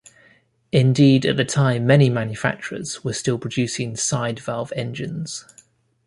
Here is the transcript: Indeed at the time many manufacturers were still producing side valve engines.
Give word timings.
Indeed 0.71 1.27
at 1.27 1.37
the 1.37 1.45
time 1.45 1.85
many 1.85 2.09
manufacturers 2.09 3.03
were 3.03 3.13
still 3.13 3.37
producing 3.37 3.95
side 3.95 4.39
valve 4.39 4.73
engines. 4.75 5.45